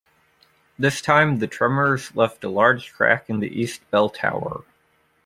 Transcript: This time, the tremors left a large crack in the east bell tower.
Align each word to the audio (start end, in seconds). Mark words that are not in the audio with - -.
This 0.79 0.99
time, 0.99 1.37
the 1.37 1.45
tremors 1.45 2.15
left 2.15 2.43
a 2.43 2.49
large 2.49 2.91
crack 2.91 3.29
in 3.29 3.39
the 3.39 3.49
east 3.61 3.87
bell 3.91 4.09
tower. 4.09 4.63